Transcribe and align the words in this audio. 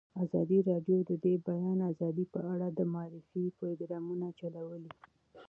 ازادي 0.23 0.59
راډیو 0.69 0.97
د 1.09 1.11
د 1.25 1.27
بیان 1.47 1.77
آزادي 1.91 2.25
په 2.33 2.39
اړه 2.53 2.67
د 2.71 2.79
معارفې 2.93 3.43
پروګرامونه 3.59 4.27
چلولي. 4.39 4.91